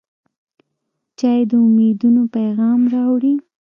چای 1.19 1.41
د 1.49 1.51
امیدونو 1.65 2.21
پیغام 2.35 2.81
راوړي. 2.93 3.33